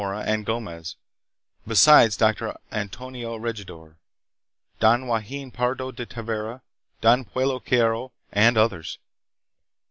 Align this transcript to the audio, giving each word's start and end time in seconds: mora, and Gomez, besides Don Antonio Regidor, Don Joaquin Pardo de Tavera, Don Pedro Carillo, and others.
mora, 0.01 0.23
and 0.25 0.47
Gomez, 0.47 0.95
besides 1.67 2.17
Don 2.17 2.33
Antonio 2.71 3.37
Regidor, 3.37 3.97
Don 4.79 5.05
Joaquin 5.05 5.51
Pardo 5.51 5.91
de 5.91 6.07
Tavera, 6.07 6.63
Don 7.01 7.23
Pedro 7.23 7.59
Carillo, 7.59 8.11
and 8.31 8.57
others. 8.57 8.97